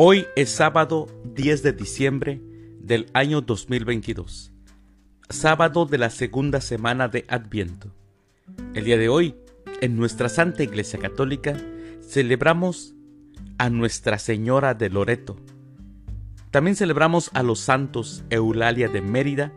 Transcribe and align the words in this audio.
Hoy 0.00 0.28
es 0.36 0.50
sábado 0.50 1.08
10 1.34 1.64
de 1.64 1.72
diciembre 1.72 2.40
del 2.78 3.06
año 3.14 3.40
2022, 3.40 4.52
sábado 5.28 5.86
de 5.86 5.98
la 5.98 6.10
segunda 6.10 6.60
semana 6.60 7.08
de 7.08 7.24
Adviento. 7.26 7.90
El 8.74 8.84
día 8.84 8.96
de 8.96 9.08
hoy, 9.08 9.34
en 9.80 9.96
nuestra 9.96 10.28
Santa 10.28 10.62
Iglesia 10.62 11.00
Católica, 11.00 11.56
celebramos 12.00 12.94
a 13.58 13.70
Nuestra 13.70 14.20
Señora 14.20 14.72
de 14.74 14.88
Loreto. 14.88 15.34
También 16.52 16.76
celebramos 16.76 17.32
a 17.34 17.42
los 17.42 17.58
santos 17.58 18.22
Eulalia 18.30 18.88
de 18.88 19.00
Mérida, 19.00 19.52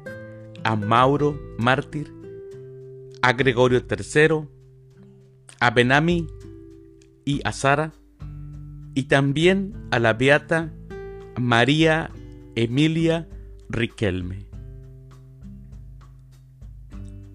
a 0.64 0.76
Mauro, 0.76 1.40
mártir, 1.60 2.12
a 3.22 3.34
Gregorio 3.34 3.86
III, 3.88 4.48
a 5.60 5.70
Benami 5.70 6.26
y 7.26 7.42
a 7.44 7.52
Sara, 7.52 7.94
y 8.94 9.04
también 9.04 9.74
a 9.92 10.00
la 10.00 10.14
beata 10.14 10.72
María 11.38 12.12
Emilia 12.56 13.28
Riquelme. 13.70 14.46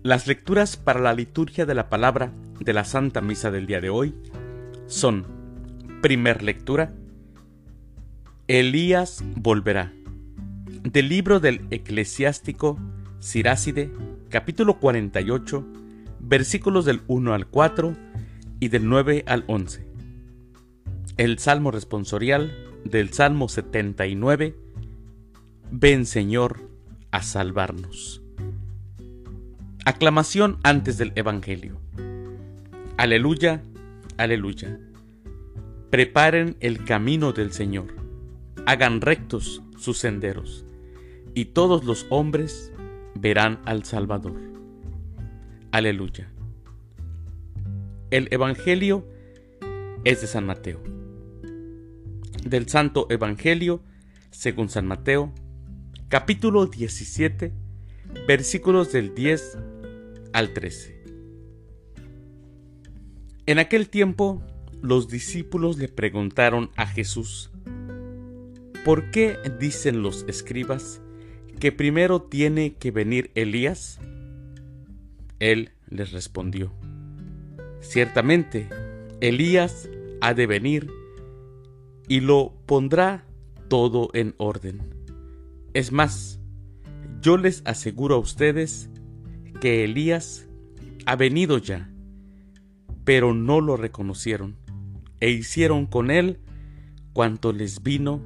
Las 0.02 0.27
lecturas 0.27 0.77
para 0.77 1.01
la 1.01 1.15
liturgia 1.15 1.66
de 1.66 1.74
la 1.74 1.88
palabra 1.88 2.32
de 2.60 2.73
la 2.73 2.84
Santa 2.84 3.20
Misa 3.20 3.51
del 3.51 3.66
día 3.66 3.80
de 3.80 3.91
hoy 3.91 4.15
son, 4.87 5.27
primer 6.02 6.42
lectura, 6.42 6.92
Elías 8.46 9.24
volverá, 9.34 9.93
del 10.84 11.09
libro 11.09 11.41
del 11.41 11.66
eclesiástico 11.70 12.79
Siráside, 13.18 13.91
capítulo 14.29 14.79
48, 14.79 15.66
versículos 16.21 16.84
del 16.84 17.02
1 17.09 17.34
al 17.34 17.46
4 17.49 17.96
y 18.60 18.68
del 18.68 18.88
9 18.88 19.24
al 19.27 19.45
11 19.49 19.85
el 21.16 21.38
Salmo 21.38 21.70
responsorial 21.70 22.54
del 22.84 23.12
Salmo 23.12 23.48
79, 23.48 24.54
Ven 25.70 26.04
Señor 26.04 26.68
a 27.10 27.22
salvarnos. 27.22 28.22
Aclamación 29.87 30.59
antes 30.62 30.98
del 30.98 31.12
Evangelio. 31.14 31.80
Aleluya, 32.98 33.62
aleluya. 34.18 34.78
Preparen 35.90 36.56
el 36.60 36.84
camino 36.84 37.32
del 37.32 37.52
Señor, 37.52 37.94
hagan 38.66 39.00
rectos 39.00 39.62
sus 39.78 39.98
senderos, 39.98 40.66
y 41.34 41.46
todos 41.46 41.84
los 41.84 42.06
hombres 42.10 42.72
verán 43.14 43.60
al 43.64 43.84
Salvador. 43.84 44.38
Aleluya. 45.70 46.30
El 48.10 48.28
Evangelio 48.30 49.06
es 50.04 50.20
de 50.20 50.26
San 50.26 50.44
Mateo 50.44 50.96
del 52.51 52.69
Santo 52.69 53.07
Evangelio 53.11 53.83
según 54.30 54.69
San 54.69 54.87
Mateo, 54.87 55.33
capítulo 56.09 56.66
17, 56.66 57.52
versículos 58.29 58.93
del 58.93 59.15
10 59.15 59.59
al 60.33 60.52
13. 60.52 61.02
En 63.47 63.59
aquel 63.59 63.89
tiempo 63.89 64.43
los 64.83 65.09
discípulos 65.09 65.78
le 65.78 65.89
preguntaron 65.89 66.71
a 66.77 66.87
Jesús, 66.87 67.50
¿por 68.84 69.11
qué 69.11 69.39
dicen 69.59 70.03
los 70.03 70.25
escribas 70.28 71.00
que 71.59 71.72
primero 71.72 72.22
tiene 72.22 72.75
que 72.75 72.91
venir 72.91 73.31
Elías? 73.34 73.99
Él 75.39 75.71
les 75.89 76.12
respondió, 76.12 76.72
ciertamente, 77.81 78.69
Elías 79.21 79.89
ha 80.21 80.35
de 80.35 80.47
venir 80.47 80.91
y 82.09 82.21
lo 82.21 82.55
pondrá 82.67 83.27
todo 83.69 84.11
en 84.12 84.34
orden. 84.39 84.81
Es 85.75 85.93
más, 85.93 86.41
yo 87.21 87.37
les 87.37 87.62
aseguro 87.65 88.17
a 88.17 88.19
ustedes 88.19 88.89
que 89.61 89.84
Elías 89.84 90.49
ha 91.06 91.17
venido 91.17 91.59
ya, 91.59 91.91
pero 93.05 93.34
no 93.34 93.61
lo 93.61 93.77
reconocieron 93.77 94.56
e 95.21 95.31
hicieron 95.31 95.87
con 95.87 96.11
él 96.11 96.41
cuanto 97.12 97.53
les 97.53 97.83
vino 97.83 98.21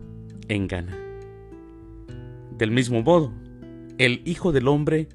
en 0.48 0.66
gana. 0.66 0.97
Del 2.58 2.70
mismo 2.70 3.02
modo, 3.02 3.32
el 3.98 4.22
Hijo 4.24 4.52
del 4.52 4.68
Hombre 4.68 5.08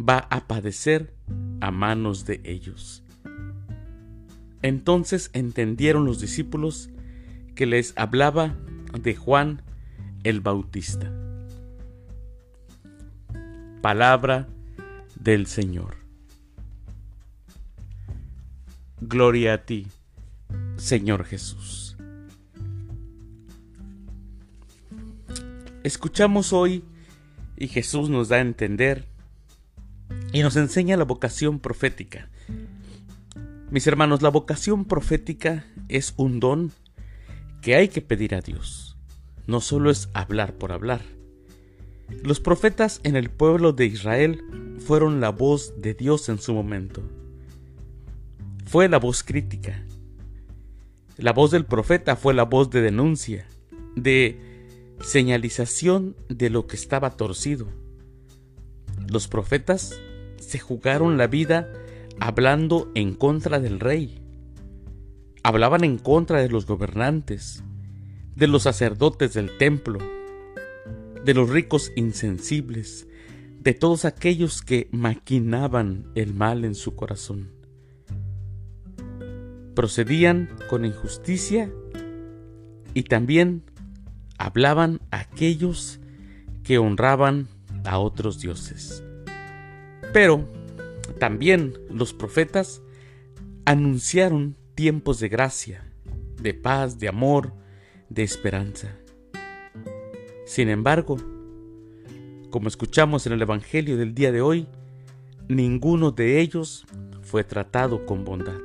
va 0.00 0.26
a 0.30 0.46
padecer 0.46 1.14
a 1.60 1.70
manos 1.70 2.24
de 2.24 2.40
ellos. 2.44 3.04
Entonces 4.62 5.30
entendieron 5.32 6.04
los 6.04 6.20
discípulos 6.20 6.90
que 7.58 7.66
les 7.66 7.92
hablaba 7.96 8.54
de 8.92 9.16
Juan 9.16 9.62
el 10.22 10.40
Bautista. 10.40 11.10
Palabra 13.82 14.46
del 15.16 15.48
Señor. 15.48 15.96
Gloria 19.00 19.54
a 19.54 19.64
ti, 19.64 19.88
Señor 20.76 21.24
Jesús. 21.24 21.96
Escuchamos 25.82 26.52
hoy 26.52 26.84
y 27.56 27.66
Jesús 27.66 28.08
nos 28.08 28.28
da 28.28 28.36
a 28.36 28.40
entender 28.40 29.04
y 30.32 30.42
nos 30.42 30.54
enseña 30.54 30.96
la 30.96 31.02
vocación 31.02 31.58
profética. 31.58 32.28
Mis 33.72 33.88
hermanos, 33.88 34.22
la 34.22 34.28
vocación 34.28 34.84
profética 34.84 35.66
es 35.88 36.14
un 36.16 36.38
don 36.38 36.70
que 37.62 37.74
hay 37.74 37.88
que 37.88 38.02
pedir 38.02 38.34
a 38.34 38.40
Dios. 38.40 38.96
No 39.46 39.60
solo 39.60 39.90
es 39.90 40.08
hablar 40.14 40.54
por 40.54 40.72
hablar. 40.72 41.02
Los 42.22 42.40
profetas 42.40 43.00
en 43.04 43.16
el 43.16 43.30
pueblo 43.30 43.72
de 43.72 43.86
Israel 43.86 44.42
fueron 44.78 45.20
la 45.20 45.30
voz 45.30 45.80
de 45.80 45.94
Dios 45.94 46.28
en 46.28 46.38
su 46.38 46.54
momento. 46.54 47.02
Fue 48.66 48.88
la 48.88 48.98
voz 48.98 49.22
crítica. 49.22 49.84
La 51.16 51.32
voz 51.32 51.50
del 51.50 51.64
profeta 51.64 52.16
fue 52.16 52.32
la 52.32 52.44
voz 52.44 52.70
de 52.70 52.80
denuncia, 52.80 53.46
de 53.96 54.38
señalización 55.00 56.16
de 56.28 56.50
lo 56.50 56.66
que 56.66 56.76
estaba 56.76 57.16
torcido. 57.16 57.68
Los 59.08 59.28
profetas 59.28 59.98
se 60.38 60.58
jugaron 60.58 61.18
la 61.18 61.26
vida 61.26 61.72
hablando 62.20 62.90
en 62.94 63.14
contra 63.14 63.60
del 63.60 63.80
rey, 63.80 64.17
hablaban 65.48 65.82
en 65.82 65.96
contra 65.96 66.42
de 66.42 66.50
los 66.50 66.66
gobernantes, 66.66 67.64
de 68.36 68.46
los 68.48 68.64
sacerdotes 68.64 69.32
del 69.32 69.56
templo, 69.56 69.98
de 71.24 71.32
los 71.32 71.48
ricos 71.48 71.90
insensibles, 71.96 73.08
de 73.58 73.72
todos 73.72 74.04
aquellos 74.04 74.60
que 74.60 74.90
maquinaban 74.92 76.12
el 76.14 76.34
mal 76.34 76.66
en 76.66 76.74
su 76.74 76.94
corazón. 76.94 77.50
Procedían 79.74 80.50
con 80.68 80.84
injusticia 80.84 81.72
y 82.92 83.04
también 83.04 83.62
hablaban 84.36 85.00
aquellos 85.10 85.98
que 86.62 86.76
honraban 86.76 87.48
a 87.86 87.98
otros 87.98 88.38
dioses. 88.38 89.02
Pero 90.12 90.46
también 91.18 91.72
los 91.88 92.12
profetas 92.12 92.82
anunciaron 93.64 94.58
tiempos 94.78 95.18
de 95.18 95.28
gracia, 95.28 95.82
de 96.40 96.54
paz, 96.54 97.00
de 97.00 97.08
amor, 97.08 97.52
de 98.10 98.22
esperanza. 98.22 98.94
Sin 100.46 100.68
embargo, 100.68 101.16
como 102.50 102.68
escuchamos 102.68 103.26
en 103.26 103.32
el 103.32 103.42
Evangelio 103.42 103.96
del 103.96 104.14
día 104.14 104.30
de 104.30 104.40
hoy, 104.40 104.68
ninguno 105.48 106.12
de 106.12 106.38
ellos 106.38 106.86
fue 107.22 107.42
tratado 107.42 108.06
con 108.06 108.24
bondad. 108.24 108.60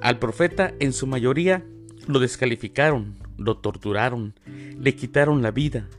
Al 0.00 0.18
profeta 0.18 0.72
en 0.80 0.94
su 0.94 1.06
mayoría 1.06 1.62
lo 2.08 2.18
descalificaron, 2.18 3.18
lo 3.36 3.58
torturaron, 3.58 4.32
le 4.78 4.94
quitaron 4.94 5.42
la 5.42 5.50
vida. 5.50 5.90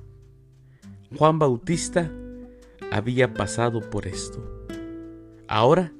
Juan 1.15 1.37
Bautista 1.37 2.11
había 2.91 3.35
pasado 3.35 3.79
por 3.91 4.07
esto. 4.07 4.65
Ahora 5.47 5.93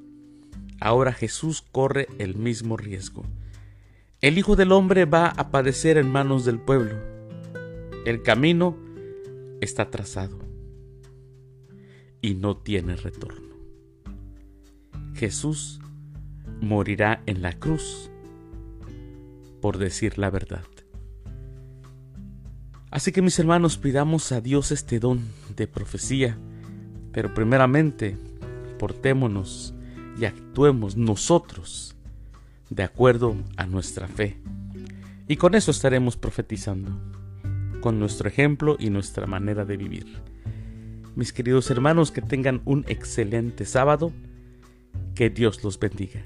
ahora 0.84 1.14
Jesús 1.14 1.64
corre 1.72 2.08
el 2.18 2.36
mismo 2.36 2.76
riesgo. 2.76 3.24
El 4.20 4.36
Hijo 4.36 4.54
del 4.54 4.70
Hombre 4.70 5.06
va 5.06 5.28
a 5.28 5.50
padecer 5.50 5.96
en 5.96 6.12
manos 6.12 6.44
del 6.44 6.58
pueblo. 6.58 6.94
El 8.04 8.22
camino 8.22 8.76
está 9.62 9.90
trazado 9.90 10.38
y 12.20 12.34
no 12.34 12.58
tiene 12.58 12.96
retorno. 12.96 13.54
Jesús 15.14 15.80
morirá 16.60 17.22
en 17.24 17.40
la 17.40 17.54
cruz 17.54 18.10
por 19.62 19.78
decir 19.78 20.18
la 20.18 20.28
verdad. 20.28 20.64
Así 22.90 23.10
que 23.10 23.22
mis 23.22 23.38
hermanos 23.38 23.78
pidamos 23.78 24.32
a 24.32 24.42
Dios 24.42 24.70
este 24.70 25.00
don 25.00 25.22
de 25.56 25.66
profecía, 25.66 26.36
pero 27.10 27.32
primeramente 27.32 28.18
portémonos 28.78 29.73
y 30.18 30.24
actuemos 30.24 30.96
nosotros 30.96 31.96
de 32.70 32.82
acuerdo 32.82 33.36
a 33.56 33.66
nuestra 33.66 34.08
fe. 34.08 34.38
Y 35.28 35.36
con 35.36 35.54
eso 35.54 35.70
estaremos 35.70 36.16
profetizando. 36.16 36.90
con 37.80 37.98
nuestro 37.98 38.30
ejemplo 38.30 38.76
y 38.78 38.88
nuestra 38.88 39.26
manera 39.26 39.66
de 39.66 39.76
vivir. 39.76 40.06
Mis 41.16 41.34
queridos 41.34 41.70
hermanos, 41.70 42.12
que 42.12 42.22
tengan 42.22 42.62
un 42.64 42.86
excelente 42.88 43.66
sábado. 43.66 44.10
Que 45.14 45.28
Dios 45.28 45.62
los 45.62 45.78
bendiga. 45.78 46.24